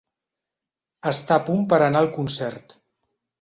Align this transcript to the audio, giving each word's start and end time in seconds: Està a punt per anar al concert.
Està 1.11 1.37
a 1.41 1.43
punt 1.51 1.61
per 1.75 1.79
anar 1.89 2.01
al 2.05 2.11
concert. 2.17 2.77